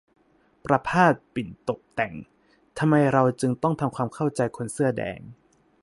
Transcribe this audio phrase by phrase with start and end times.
[0.65, 2.13] ประภาส ปิ่นตบแต่ง:
[2.79, 5.19] ทำไมเราจึงต้องทำความเข้าใจคนเสื้อแดง